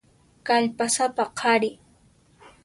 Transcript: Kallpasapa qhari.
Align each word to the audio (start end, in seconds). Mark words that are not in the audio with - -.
Kallpasapa 0.47 1.23
qhari. 1.37 1.71